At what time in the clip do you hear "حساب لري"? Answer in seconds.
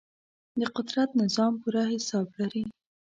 1.93-2.63